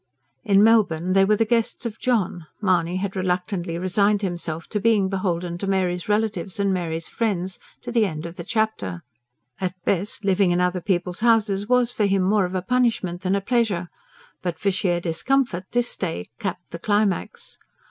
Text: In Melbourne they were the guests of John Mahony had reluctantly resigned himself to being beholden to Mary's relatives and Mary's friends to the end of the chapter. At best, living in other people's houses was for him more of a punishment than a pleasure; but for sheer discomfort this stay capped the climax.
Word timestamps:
In 0.43 0.63
Melbourne 0.63 1.13
they 1.13 1.23
were 1.23 1.35
the 1.35 1.45
guests 1.45 1.85
of 1.85 1.99
John 1.99 2.47
Mahony 2.59 2.95
had 2.95 3.15
reluctantly 3.15 3.77
resigned 3.77 4.23
himself 4.23 4.65
to 4.69 4.79
being 4.79 5.09
beholden 5.09 5.59
to 5.59 5.67
Mary's 5.67 6.09
relatives 6.09 6.59
and 6.59 6.73
Mary's 6.73 7.07
friends 7.07 7.59
to 7.83 7.91
the 7.91 8.07
end 8.07 8.25
of 8.25 8.35
the 8.35 8.43
chapter. 8.43 9.03
At 9.59 9.75
best, 9.85 10.25
living 10.25 10.49
in 10.49 10.59
other 10.59 10.81
people's 10.81 11.19
houses 11.19 11.69
was 11.69 11.91
for 11.91 12.07
him 12.07 12.23
more 12.23 12.45
of 12.45 12.55
a 12.55 12.63
punishment 12.63 13.21
than 13.21 13.35
a 13.35 13.41
pleasure; 13.41 13.89
but 14.41 14.57
for 14.57 14.71
sheer 14.71 14.99
discomfort 14.99 15.65
this 15.71 15.89
stay 15.89 16.25
capped 16.39 16.71
the 16.71 16.79
climax. 16.79 17.59